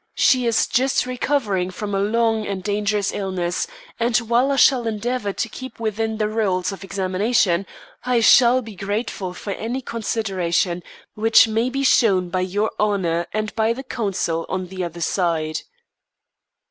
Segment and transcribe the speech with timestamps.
[0.15, 3.67] She is just recovering from a long and dangerous illness;
[3.99, 7.67] and while I shall endeavour to keep within the rules of examination,
[8.03, 10.81] I shall be grateful for any consideration
[11.13, 15.01] which may be shown her by your Honour and by the counsel on the other
[15.01, 15.59] side."